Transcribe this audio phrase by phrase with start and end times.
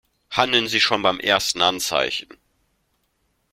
[0.31, 2.29] Handeln Sie schon beim ersten Anzeichen!